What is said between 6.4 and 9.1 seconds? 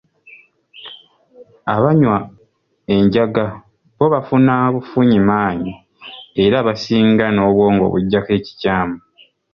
era abasinga n'obwongo bujjako ekikyamu.